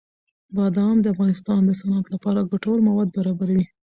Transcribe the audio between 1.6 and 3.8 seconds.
د صنعت لپاره ګټور مواد برابروي.